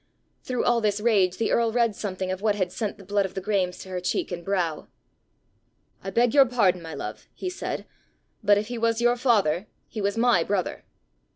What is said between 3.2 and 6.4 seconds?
of the Graemes to her cheek and brow. "I beg